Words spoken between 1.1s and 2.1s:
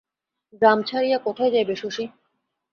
কোথায় যাইবে শশী?